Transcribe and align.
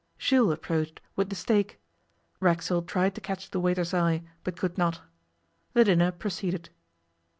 Jules 0.17 0.51
approached 0.51 0.99
with 1.15 1.29
the 1.29 1.35
steak. 1.35 1.79
Racksole 2.39 2.81
tried 2.81 3.13
to 3.13 3.21
catch 3.21 3.51
the 3.51 3.59
waiter's 3.59 3.93
eye, 3.93 4.23
but 4.43 4.57
could 4.57 4.75
not. 4.75 5.01
The 5.73 5.83
dinner 5.83 6.11
proceeded. 6.11 6.71